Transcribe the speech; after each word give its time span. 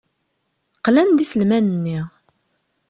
Qlan-d 0.83 1.19
iselman-nni. 1.25 1.99